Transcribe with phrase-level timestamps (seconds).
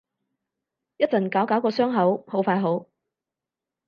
[0.97, 2.87] 一陣搞搞個傷口，好快好